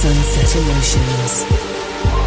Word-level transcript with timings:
Sunset 0.00 0.56
Emotions. 0.56 2.19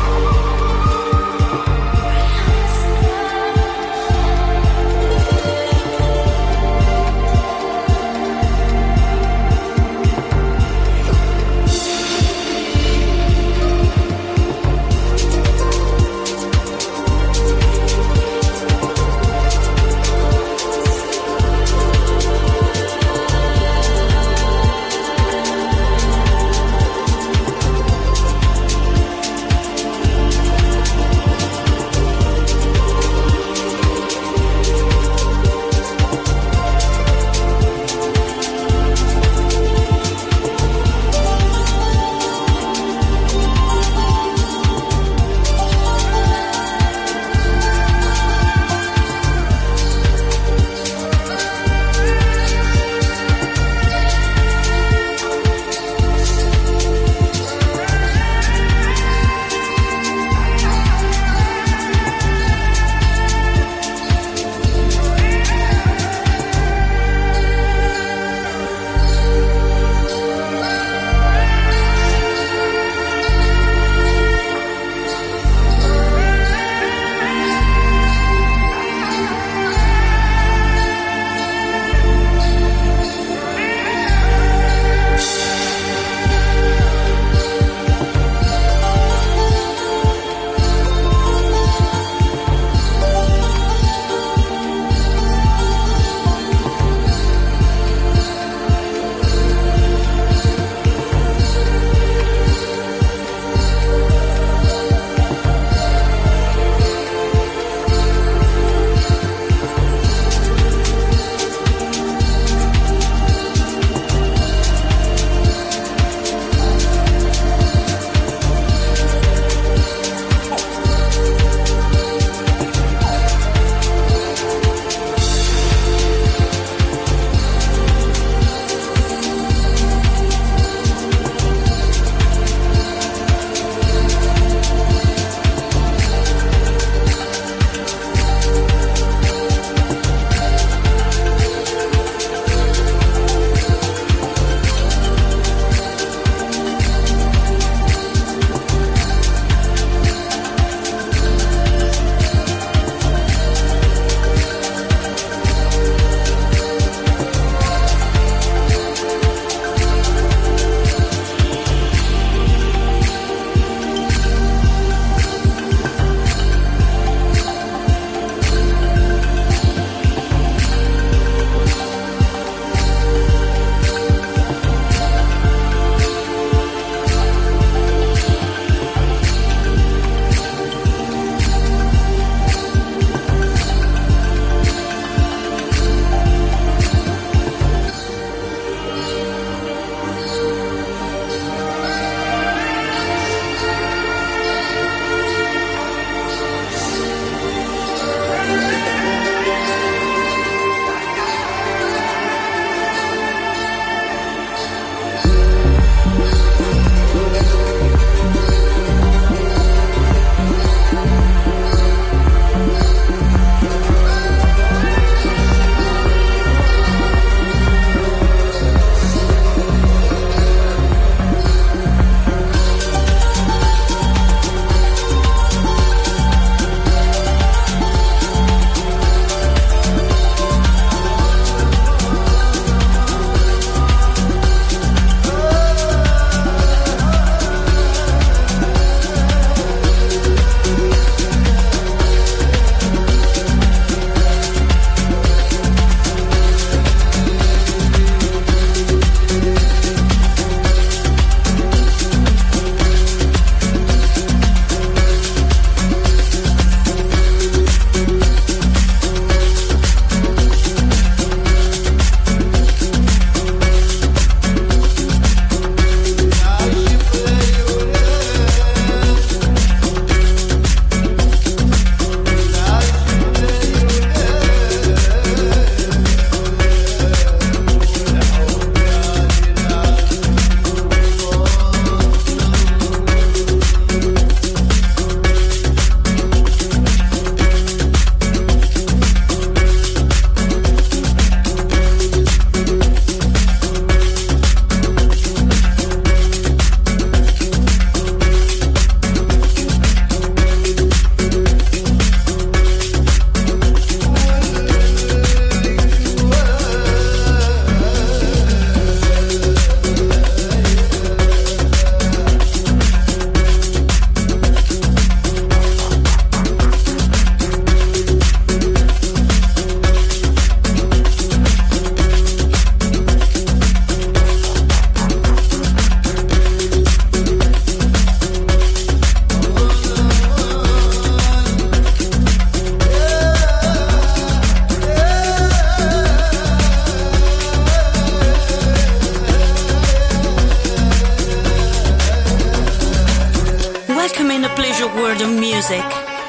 Music 345.63 345.85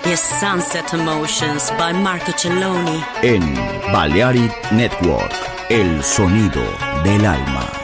is 0.07 0.21
Sunset 0.21 0.95
Emotions 0.95 1.71
by 1.73 1.93
Marco 1.93 2.31
Celloni. 2.33 3.03
En 3.23 3.43
Balearic 3.93 4.53
Network, 4.71 5.33
el 5.71 6.03
sonido 6.05 6.63
del 7.03 7.27
alma. 7.27 7.84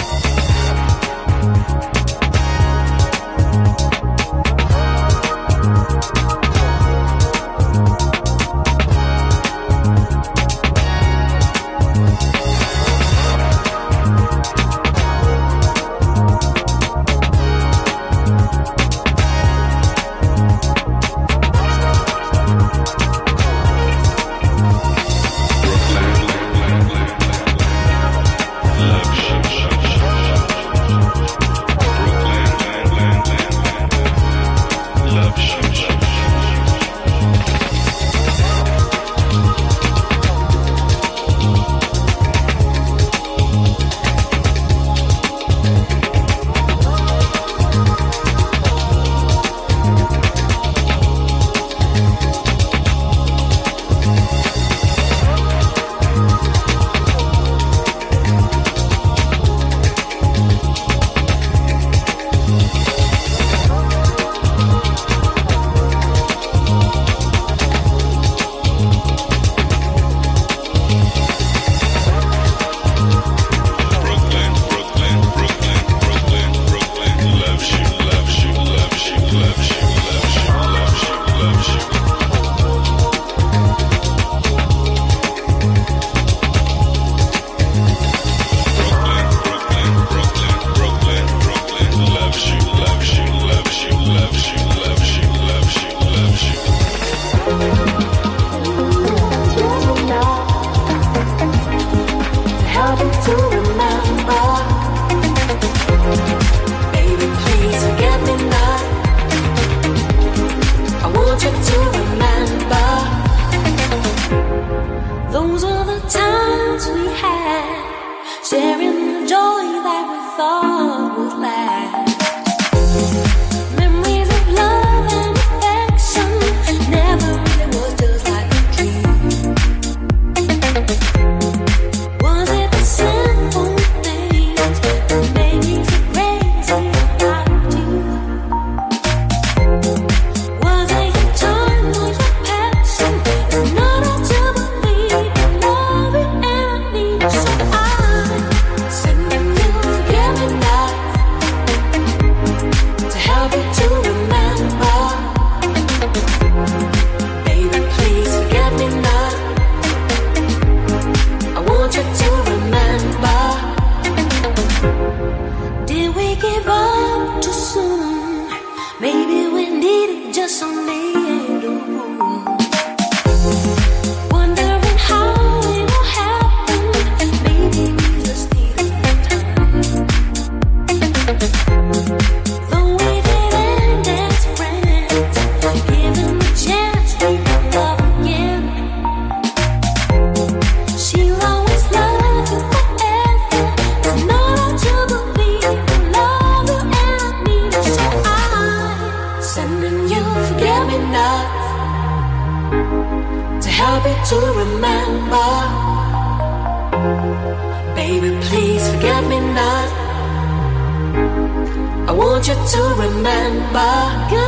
remember. 213.21 214.40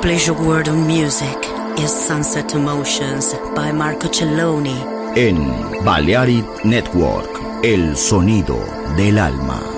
Pleasure 0.00 0.32
world 0.32 0.68
of 0.68 0.76
music 0.76 1.36
is 1.78 1.90
Sunset 1.90 2.54
Emotions 2.54 3.34
by 3.54 3.70
Marco 3.70 4.08
Celloni. 4.08 4.78
En 5.14 5.36
Balearic 5.84 6.64
Network, 6.64 7.28
el 7.62 7.94
sonido 7.96 8.58
del 8.96 9.18
alma. 9.18 9.77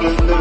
Good 0.00 0.37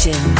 Sessions. 0.00 0.39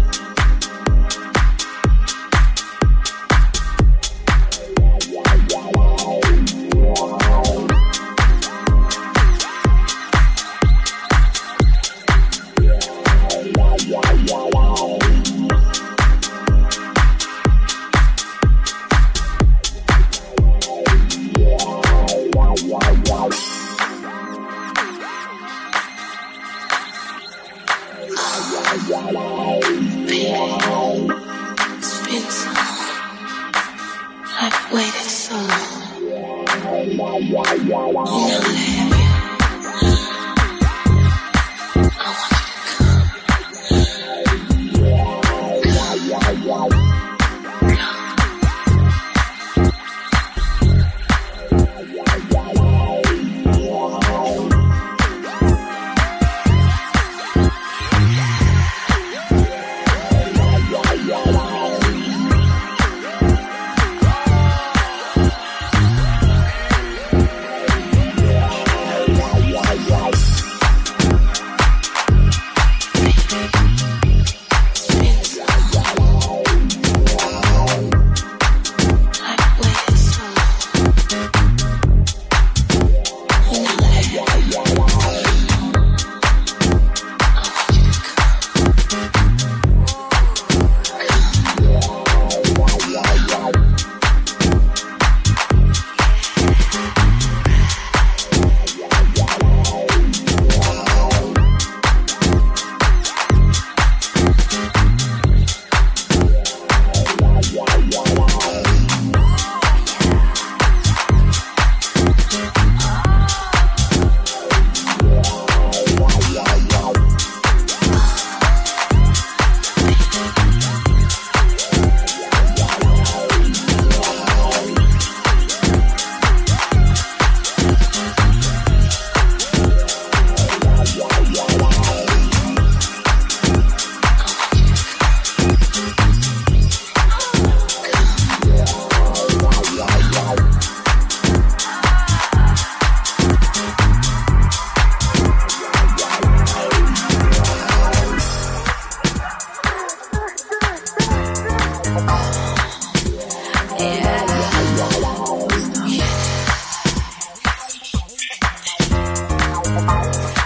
Música 159.81 160.40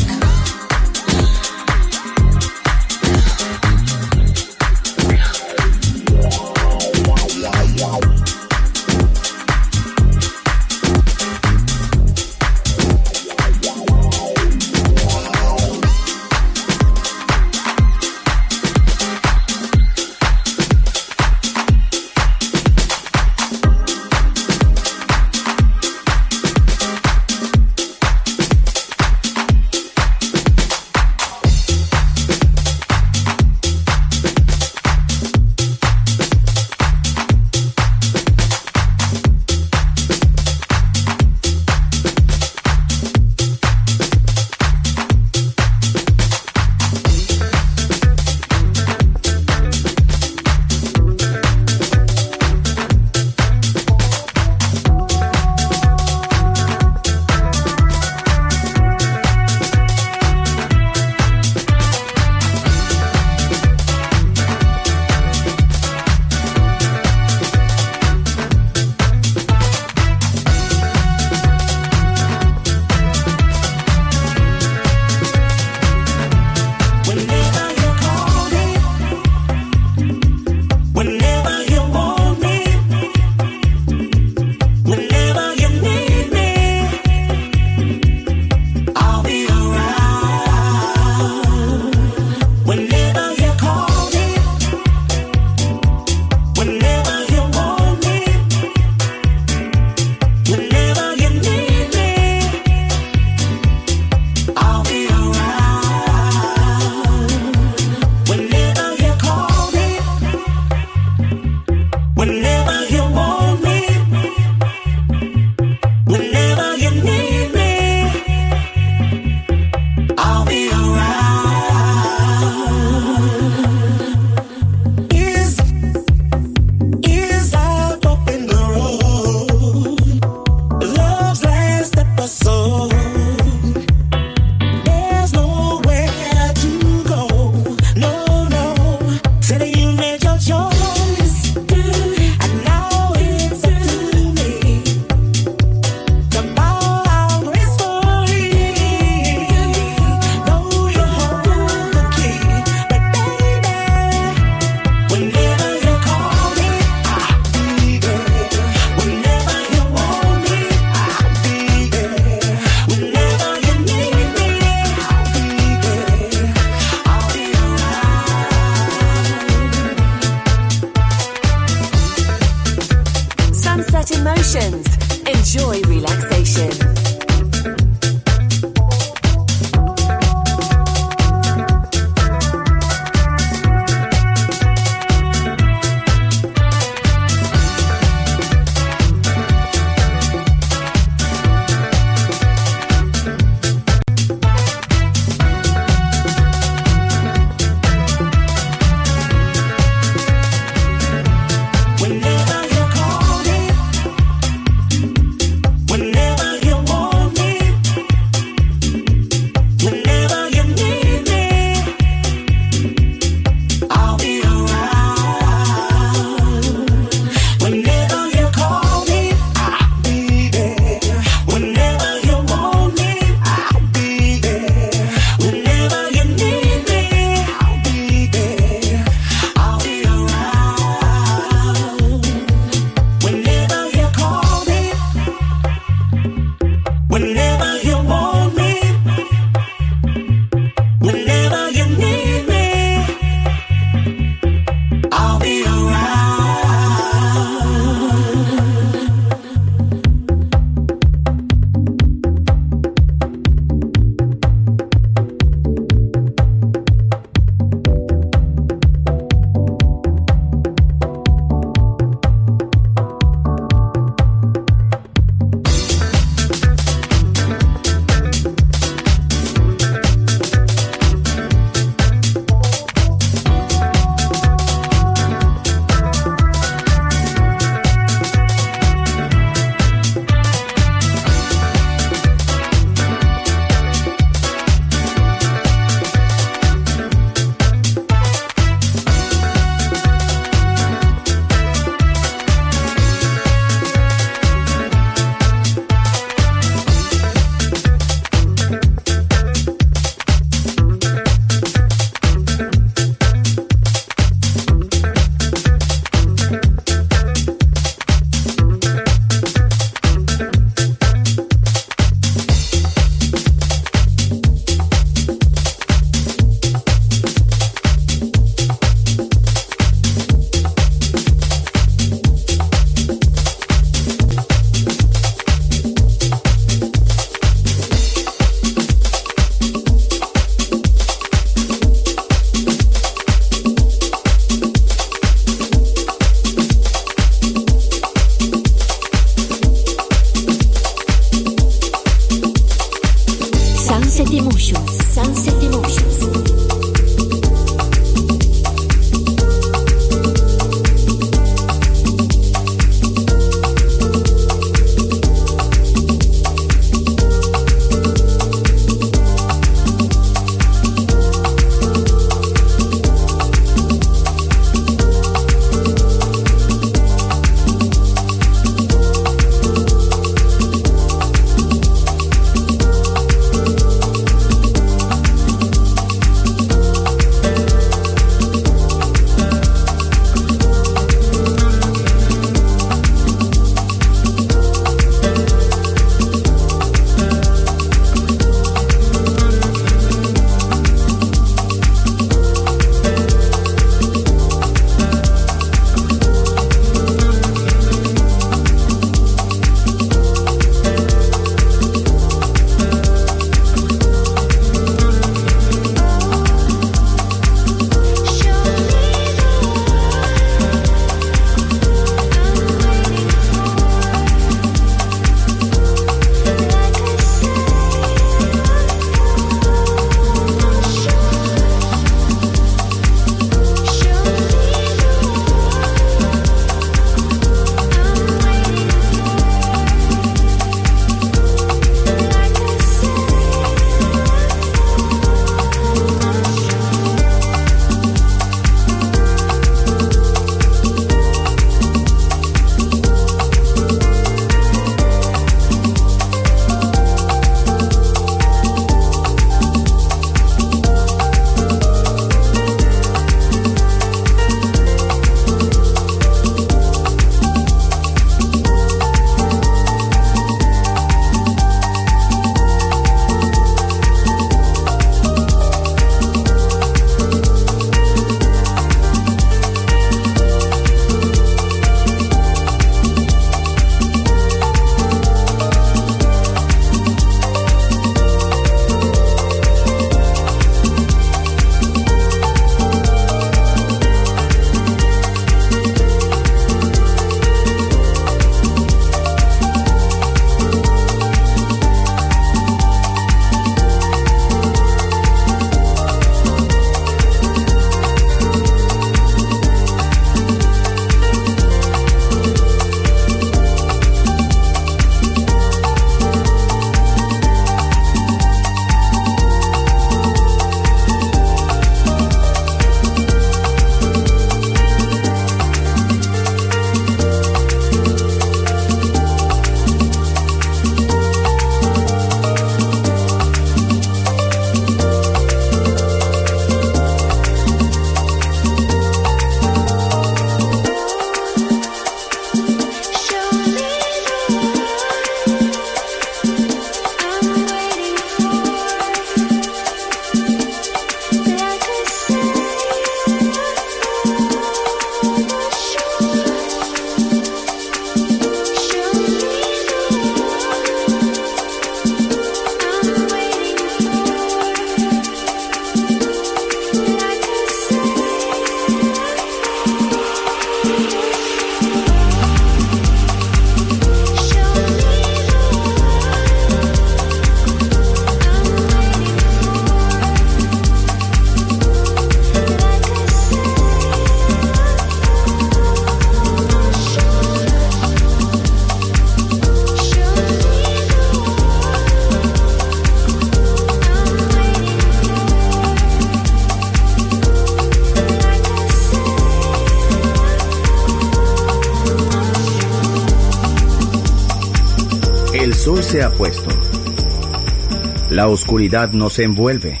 La 598.40 598.48
oscuridad 598.48 599.12
nos 599.12 599.38
envuelve. 599.38 600.00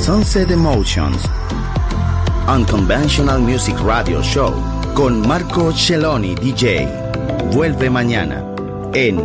Sunset 0.00 0.50
Emotions. 0.50 1.22
Unconventional 2.48 3.40
Music 3.42 3.76
Radio 3.78 4.20
Show 4.24 4.52
con 4.92 5.24
Marco 5.24 5.70
Celloni 5.70 6.34
DJ. 6.34 6.88
Vuelve 7.52 7.88
mañana 7.88 8.44
en 8.92 9.20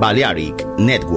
Balearic 0.00 0.66
Network. 0.78 1.16